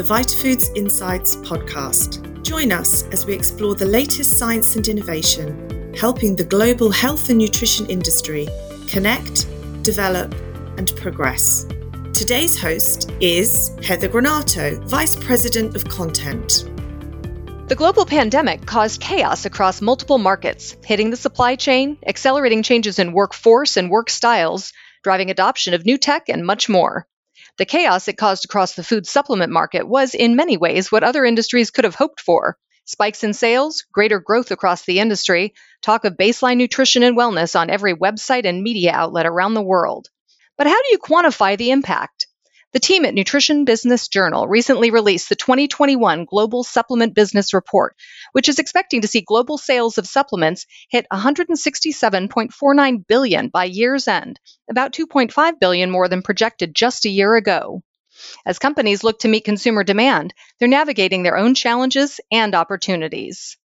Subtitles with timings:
[0.00, 2.42] the VitaFoods Insights podcast.
[2.42, 7.36] Join us as we explore the latest science and innovation, helping the global health and
[7.36, 8.48] nutrition industry
[8.88, 9.46] connect,
[9.82, 10.34] develop,
[10.78, 11.66] and progress.
[12.14, 16.64] Today's host is Heather Granato, Vice President of Content.
[17.68, 23.12] The global pandemic caused chaos across multiple markets, hitting the supply chain, accelerating changes in
[23.12, 24.72] workforce and work styles,
[25.02, 27.06] driving adoption of new tech, and much more.
[27.60, 31.26] The chaos it caused across the food supplement market was, in many ways, what other
[31.26, 35.52] industries could have hoped for spikes in sales, greater growth across the industry,
[35.82, 40.08] talk of baseline nutrition and wellness on every website and media outlet around the world.
[40.56, 42.28] But how do you quantify the impact?
[42.72, 47.96] The team at Nutrition Business Journal recently released the 2021 Global Supplement Business Report,
[48.30, 54.38] which is expecting to see global sales of supplements hit 167.49 billion by year's end,
[54.68, 57.82] about 2.5 billion more than projected just a year ago.
[58.46, 63.56] As companies look to meet consumer demand, they're navigating their own challenges and opportunities.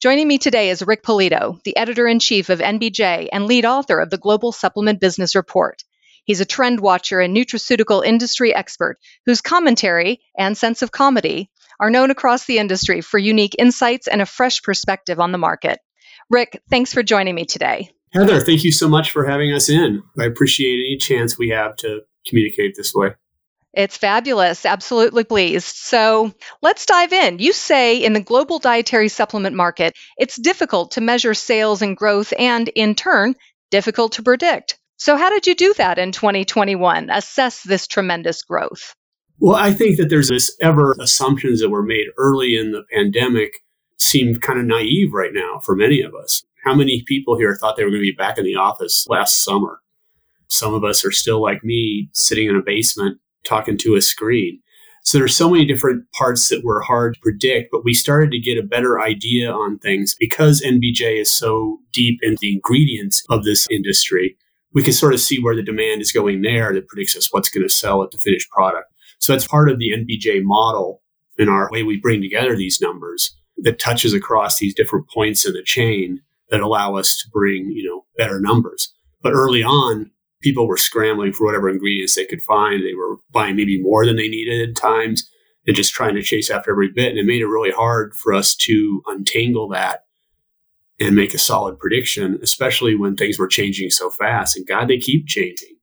[0.00, 3.98] Joining me today is Rick Polito, the editor in chief of NBJ and lead author
[3.98, 5.82] of the Global Supplement Business Report.
[6.26, 11.90] He's a trend watcher and nutraceutical industry expert whose commentary and sense of comedy are
[11.90, 15.78] known across the industry for unique insights and a fresh perspective on the market.
[16.28, 17.90] Rick, thanks for joining me today.
[18.12, 20.02] Heather, thank you so much for having us in.
[20.18, 23.10] I appreciate any chance we have to communicate this way.
[23.72, 24.64] It's fabulous.
[24.64, 25.76] Absolutely pleased.
[25.76, 27.38] So let's dive in.
[27.38, 32.32] You say in the global dietary supplement market, it's difficult to measure sales and growth
[32.38, 33.34] and, in turn,
[33.70, 34.78] difficult to predict.
[34.98, 37.10] So, how did you do that in 2021?
[37.10, 38.94] Assess this tremendous growth?
[39.38, 43.52] Well, I think that there's this ever assumptions that were made early in the pandemic
[43.98, 46.42] seem kind of naive right now for many of us.
[46.64, 49.42] How many people here thought they were going to be back in the office last
[49.42, 49.80] summer?
[50.48, 54.60] Some of us are still like me, sitting in a basement talking to a screen.
[55.04, 58.40] So there's so many different parts that were hard to predict, but we started to
[58.40, 63.44] get a better idea on things because NBJ is so deep in the ingredients of
[63.44, 64.36] this industry
[64.72, 67.50] we can sort of see where the demand is going there that predicts us what's
[67.50, 68.92] going to sell at the finished product.
[69.18, 71.02] So that's part of the NBJ model
[71.38, 75.54] in our way we bring together these numbers that touches across these different points in
[75.54, 78.92] the chain that allow us to bring, you know, better numbers.
[79.22, 80.10] But early on,
[80.42, 82.82] people were scrambling for whatever ingredients they could find.
[82.82, 85.28] They were buying maybe more than they needed at times
[85.66, 87.10] and just trying to chase after every bit.
[87.10, 90.05] And it made it really hard for us to untangle that
[90.98, 94.56] and make a solid prediction, especially when things were changing so fast.
[94.56, 95.76] And God, they keep changing.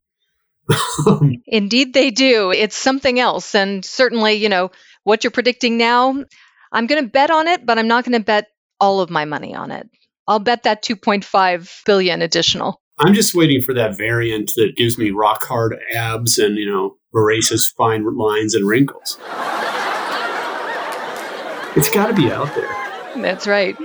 [1.47, 2.51] Indeed, they do.
[2.51, 3.53] It's something else.
[3.53, 4.71] And certainly, you know,
[5.03, 6.23] what you're predicting now,
[6.71, 8.47] I'm going to bet on it, but I'm not going to bet
[8.79, 9.89] all of my money on it.
[10.27, 12.81] I'll bet that 2.5 billion additional.
[12.99, 16.95] I'm just waiting for that variant that gives me rock hard abs and, you know,
[17.13, 19.17] erases fine lines and wrinkles.
[21.75, 22.92] it's got to be out there.
[23.15, 23.75] That's right.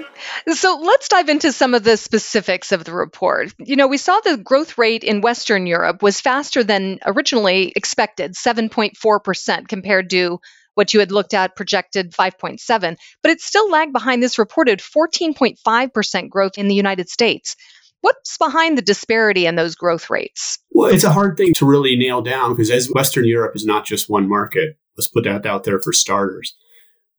[0.52, 3.52] So let's dive into some of the specifics of the report.
[3.58, 8.34] You know, we saw the growth rate in Western Europe was faster than originally expected,
[8.34, 10.40] 7.4% compared to
[10.74, 16.28] what you had looked at projected 5.7, but it still lagged behind this reported 14.5%
[16.30, 17.56] growth in the United States.
[18.00, 20.60] What's behind the disparity in those growth rates?
[20.70, 23.86] Well, it's a hard thing to really nail down because as Western Europe is not
[23.86, 24.78] just one market.
[24.96, 26.54] Let's put that out there for starters.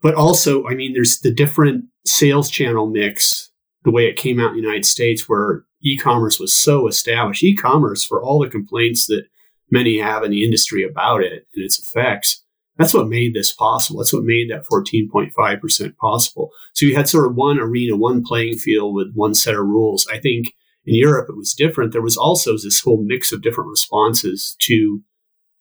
[0.01, 3.51] But also, I mean, there's the different sales channel mix,
[3.83, 7.43] the way it came out in the United States, where e commerce was so established.
[7.43, 9.25] E commerce, for all the complaints that
[9.71, 12.43] many have in the industry about it and its effects,
[12.77, 13.99] that's what made this possible.
[13.99, 16.49] That's what made that 14.5% possible.
[16.73, 20.07] So you had sort of one arena, one playing field with one set of rules.
[20.09, 20.53] I think
[20.85, 21.91] in Europe it was different.
[21.91, 25.01] There was also this whole mix of different responses to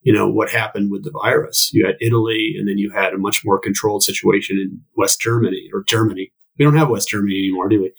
[0.03, 1.70] you know, what happened with the virus.
[1.72, 5.69] You had Italy, and then you had a much more controlled situation in West Germany
[5.72, 6.32] or Germany.
[6.59, 7.92] We don't have West Germany anymore, do we?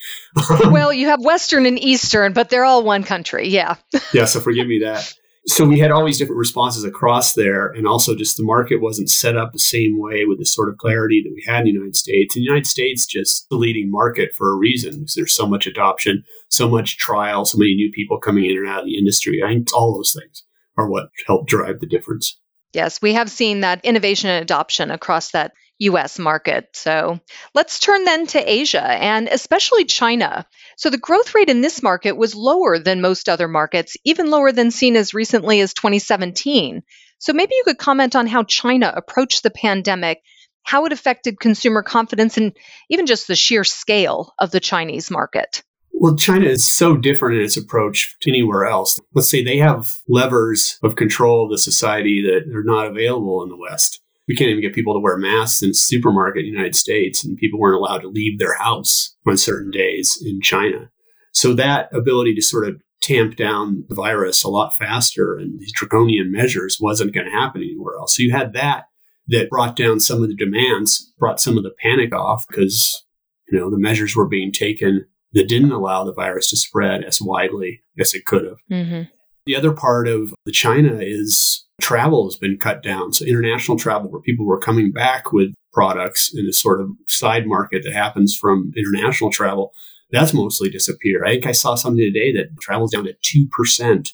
[0.69, 3.47] well, you have Western and Eastern, but they're all one country.
[3.47, 3.75] Yeah.
[4.13, 4.25] yeah.
[4.25, 5.13] So forgive me that.
[5.47, 9.09] So we had all these different responses across there, and also just the market wasn't
[9.09, 11.71] set up the same way with the sort of clarity that we had in the
[11.71, 12.35] United States.
[12.35, 15.65] In the United States, just the leading market for a reason because there's so much
[15.65, 19.41] adoption, so much trial, so many new people coming in and out of the industry.
[19.41, 20.43] I think all those things
[20.79, 22.39] are what help drive the difference.
[22.73, 26.67] Yes, we have seen that innovation and adoption across that US market.
[26.73, 27.19] So
[27.55, 30.45] let's turn then to Asia and especially China.
[30.77, 34.51] So the growth rate in this market was lower than most other markets, even lower
[34.51, 36.83] than seen as recently as 2017.
[37.17, 40.21] So maybe you could comment on how China approached the pandemic,
[40.63, 42.55] how it affected consumer confidence, and
[42.89, 45.63] even just the sheer scale of the Chinese market.
[46.01, 48.97] Well, China is so different in its approach to anywhere else.
[49.13, 53.49] Let's say they have levers of control of the society that are not available in
[53.49, 53.99] the West.
[54.25, 57.35] we can't even get people to wear masks in supermarket in the United States, and
[57.35, 60.89] people weren't allowed to leave their house on certain days in China.
[61.33, 65.73] So that ability to sort of tamp down the virus a lot faster and these
[65.73, 68.15] draconian measures wasn't going to happen anywhere else.
[68.15, 68.85] So you had that
[69.27, 73.03] that brought down some of the demands, brought some of the panic off because,
[73.51, 77.19] you know, the measures were being taken that didn't allow the virus to spread as
[77.21, 78.57] widely as it could have.
[78.71, 79.03] Mm-hmm.
[79.45, 83.13] The other part of the China is travel has been cut down.
[83.13, 87.47] So international travel where people were coming back with products in a sort of side
[87.47, 89.71] market that happens from international travel,
[90.11, 91.23] that's mostly disappeared.
[91.25, 93.47] I think I saw something today that travels down to
[93.87, 94.09] 2%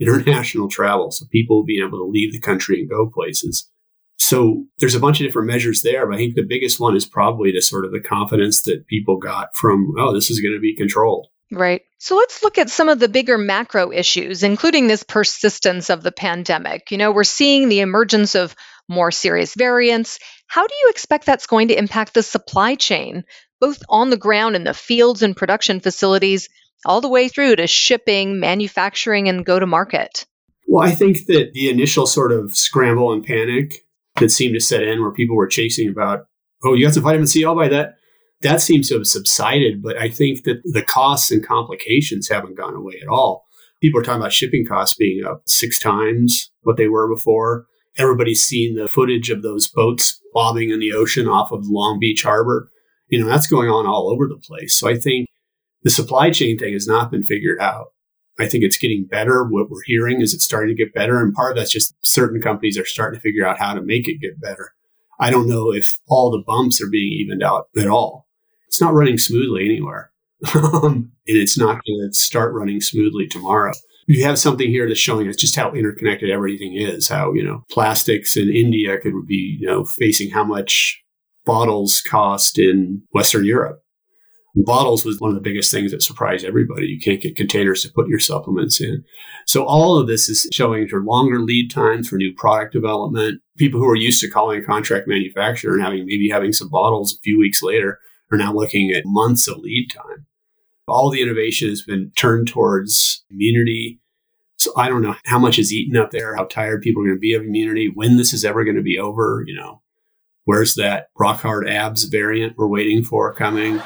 [0.00, 1.10] international travel.
[1.10, 3.68] So people being able to leave the country and go places.
[4.18, 7.06] So there's a bunch of different measures there, but I think the biggest one is
[7.06, 10.60] probably to sort of the confidence that people got from, oh, this is going to
[10.60, 11.28] be controlled.
[11.50, 11.82] Right.
[11.98, 16.12] So let's look at some of the bigger macro issues, including this persistence of the
[16.12, 16.90] pandemic.
[16.90, 18.54] You know, we're seeing the emergence of
[18.88, 20.18] more serious variants.
[20.46, 23.24] How do you expect that's going to impact the supply chain,
[23.60, 26.48] both on the ground in the fields and production facilities,
[26.84, 30.26] all the way through to shipping, manufacturing, and go to market?
[30.66, 33.86] Well, I think that the initial sort of scramble and panic
[34.20, 36.26] that seemed to set in where people were chasing about,
[36.64, 37.94] oh, you got some vitamin C, I'll buy that.
[38.42, 42.74] That seems to have subsided, but I think that the costs and complications haven't gone
[42.74, 43.46] away at all.
[43.80, 47.66] People are talking about shipping costs being up six times what they were before.
[47.96, 52.22] Everybody's seen the footage of those boats bobbing in the ocean off of Long Beach
[52.22, 52.70] Harbor.
[53.08, 54.78] You know, that's going on all over the place.
[54.78, 55.26] So I think
[55.82, 57.88] the supply chain thing has not been figured out.
[58.38, 59.44] I think it's getting better.
[59.44, 61.20] What we're hearing is it's starting to get better.
[61.20, 64.08] And part of that's just certain companies are starting to figure out how to make
[64.08, 64.72] it get better.
[65.20, 68.28] I don't know if all the bumps are being evened out at all.
[68.68, 70.10] It's not running smoothly anywhere.
[70.54, 73.72] Um, and it's not going to start running smoothly tomorrow.
[74.06, 77.64] You have something here that's showing us just how interconnected everything is, how, you know,
[77.70, 81.02] plastics in India could be, you know, facing how much
[81.44, 83.82] bottles cost in Western Europe
[84.64, 86.86] bottles was one of the biggest things that surprised everybody.
[86.86, 89.04] You can't get containers to put your supplements in.
[89.46, 93.40] So all of this is showing for longer lead times for new product development.
[93.56, 97.14] People who are used to calling a contract manufacturer and having maybe having some bottles
[97.14, 97.98] a few weeks later
[98.32, 100.26] are now looking at months of lead time.
[100.86, 104.00] All the innovation has been turned towards immunity.
[104.56, 107.16] So I don't know how much is eaten up there, how tired people are going
[107.16, 109.44] to be of immunity, when this is ever going to be over.
[109.46, 109.82] You know,
[110.44, 113.80] where's that rock hard abs variant we're waiting for coming?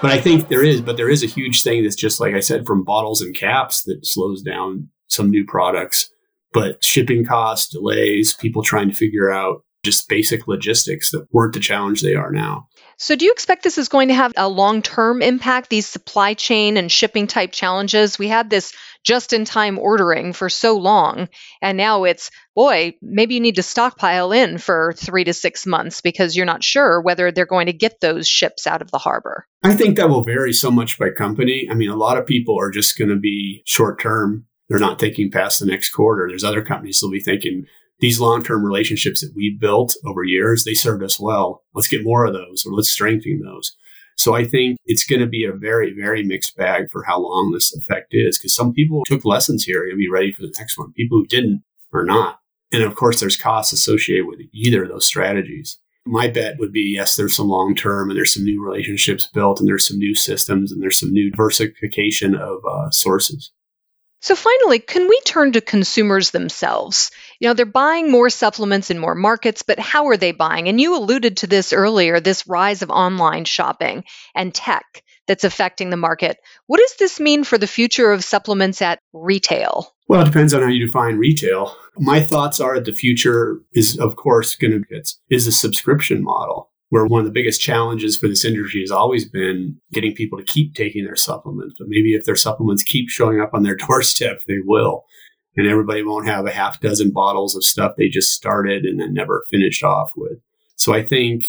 [0.00, 2.40] But I think there is, but there is a huge thing that's just like I
[2.40, 6.10] said, from bottles and caps that slows down some new products.
[6.52, 11.60] But shipping costs, delays, people trying to figure out just basic logistics that weren't the
[11.60, 12.68] challenge they are now.
[13.00, 16.34] So, do you expect this is going to have a long term impact, these supply
[16.34, 18.18] chain and shipping type challenges?
[18.18, 18.72] We had this
[19.04, 21.28] just in time ordering for so long.
[21.62, 26.00] And now it's, boy, maybe you need to stockpile in for three to six months
[26.00, 29.46] because you're not sure whether they're going to get those ships out of the harbor.
[29.62, 31.68] I think that will vary so much by company.
[31.70, 34.44] I mean, a lot of people are just going to be short term.
[34.68, 36.26] They're not thinking past the next quarter.
[36.28, 37.66] There's other companies that'll be thinking,
[38.00, 41.64] these long-term relationships that we built over years, they served us well.
[41.74, 43.74] Let's get more of those or let's strengthen those.
[44.16, 47.52] So I think it's going to be a very, very mixed bag for how long
[47.52, 50.76] this effect is because some people took lessons here and be ready for the next
[50.76, 50.92] one.
[50.92, 51.62] People who didn't
[51.92, 52.40] are not.
[52.72, 55.78] And of course, there's costs associated with either of those strategies.
[56.04, 59.60] My bet would be yes, there's some long term and there's some new relationships built
[59.60, 63.52] and there's some new systems and there's some new diversification of uh, sources.
[64.20, 67.10] So, finally, can we turn to consumers themselves?
[67.38, 70.68] You know, they're buying more supplements in more markets, but how are they buying?
[70.68, 75.90] And you alluded to this earlier this rise of online shopping and tech that's affecting
[75.90, 76.38] the market.
[76.66, 79.94] What does this mean for the future of supplements at retail?
[80.08, 81.76] Well, it depends on how you define retail.
[81.96, 86.70] My thoughts are the future is, of course, going to be is a subscription model
[86.90, 90.44] where one of the biggest challenges for this industry has always been getting people to
[90.44, 91.74] keep taking their supplements.
[91.78, 95.04] But maybe if their supplements keep showing up on their doorstep, they will.
[95.56, 99.12] And everybody won't have a half dozen bottles of stuff they just started and then
[99.12, 100.38] never finished off with.
[100.76, 101.44] So I think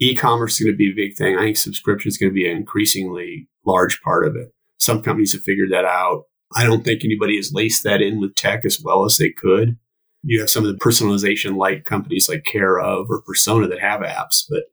[0.00, 1.36] e-commerce is going to be a big thing.
[1.36, 4.48] I think subscription is going to be an increasingly large part of it.
[4.78, 6.24] Some companies have figured that out.
[6.54, 9.76] I don't think anybody has laced that in with tech as well as they could
[10.22, 14.00] you have some of the personalization like companies like Care of or Persona that have
[14.00, 14.64] apps, but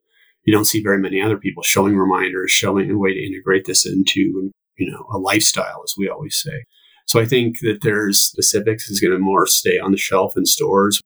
[0.46, 3.86] you don't see very many other people showing reminders, showing a way to integrate this
[3.86, 6.66] into, you know, a lifestyle, as we always say.
[7.08, 10.46] So I think that there's specifics is going to more stay on the shelf in
[10.46, 11.02] stores.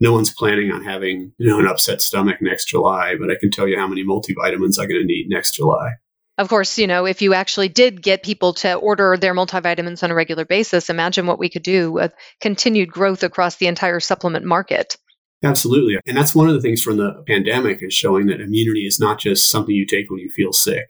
[0.00, 3.50] No one's planning on having, you know, an upset stomach next July, but I can
[3.50, 5.92] tell you how many multivitamins I'm going to need next July.
[6.36, 10.10] Of course, you know, if you actually did get people to order their multivitamins on
[10.10, 14.44] a regular basis, imagine what we could do with continued growth across the entire supplement
[14.44, 14.96] market.
[15.44, 15.98] Absolutely.
[16.06, 19.20] And that's one of the things from the pandemic is showing that immunity is not
[19.20, 20.86] just something you take when you feel sick.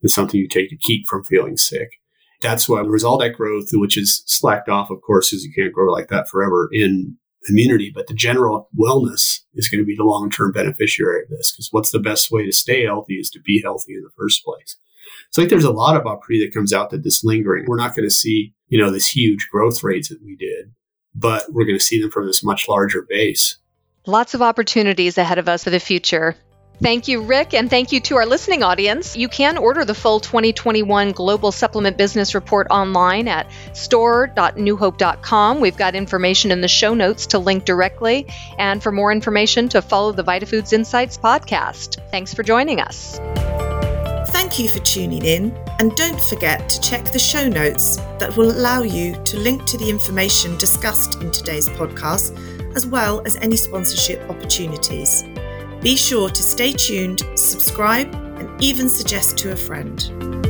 [0.00, 1.88] It's something you take to keep from feeling sick.
[2.40, 5.72] That's why there's all that growth, which is slacked off, of course, because you can't
[5.72, 7.16] grow like that forever in
[7.48, 11.52] immunity, but the general wellness is going to be the long term beneficiary of this.
[11.52, 14.44] Because what's the best way to stay healthy is to be healthy in the first
[14.44, 14.76] place.
[15.30, 17.64] So I think there's a lot of opportunity that comes out that this lingering.
[17.66, 20.72] We're not going to see, you know, this huge growth rates that we did,
[21.14, 23.58] but we're going to see them from this much larger base.
[24.06, 26.36] Lots of opportunities ahead of us for the future.
[26.82, 29.16] Thank you, Rick, and thank you to our listening audience.
[29.16, 35.60] You can order the full 2021 Global Supplement Business Report online at store.newhope.com.
[35.60, 38.26] We've got information in the show notes to link directly,
[38.58, 42.00] and for more information, to follow the VitaFoods Insights podcast.
[42.10, 43.20] Thanks for joining us.
[44.30, 48.50] Thank you for tuning in, and don't forget to check the show notes that will
[48.50, 52.36] allow you to link to the information discussed in today's podcast,
[52.74, 55.24] as well as any sponsorship opportunities.
[55.84, 60.43] Be sure to stay tuned, subscribe, and even suggest to a friend.